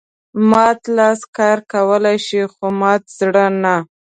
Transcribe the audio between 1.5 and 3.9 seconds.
کولای شي خو مات زړه نه.